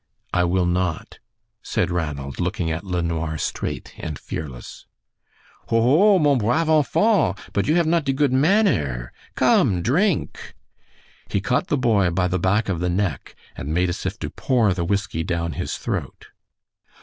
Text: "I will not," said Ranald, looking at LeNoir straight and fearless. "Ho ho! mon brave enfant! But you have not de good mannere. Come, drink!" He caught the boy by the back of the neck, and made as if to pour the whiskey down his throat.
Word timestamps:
"I 0.33 0.45
will 0.45 0.65
not," 0.65 1.19
said 1.61 1.91
Ranald, 1.91 2.39
looking 2.39 2.71
at 2.71 2.83
LeNoir 2.83 3.37
straight 3.37 3.93
and 3.99 4.17
fearless. 4.17 4.87
"Ho 5.67 5.79
ho! 5.79 6.17
mon 6.17 6.39
brave 6.39 6.67
enfant! 6.67 7.37
But 7.53 7.67
you 7.67 7.75
have 7.75 7.85
not 7.85 8.05
de 8.05 8.11
good 8.13 8.31
mannere. 8.33 9.11
Come, 9.35 9.83
drink!" 9.83 10.55
He 11.29 11.39
caught 11.39 11.67
the 11.67 11.77
boy 11.77 12.09
by 12.09 12.27
the 12.27 12.39
back 12.39 12.67
of 12.67 12.79
the 12.79 12.89
neck, 12.89 13.35
and 13.55 13.75
made 13.75 13.89
as 13.89 14.03
if 14.07 14.17
to 14.21 14.31
pour 14.31 14.73
the 14.73 14.85
whiskey 14.85 15.23
down 15.23 15.51
his 15.53 15.77
throat. 15.77 16.29